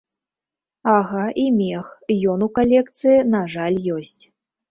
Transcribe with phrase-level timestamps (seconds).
[0.93, 1.91] Ага, і мех,
[2.35, 4.19] ён у калекцыі, на жаль, ёсць.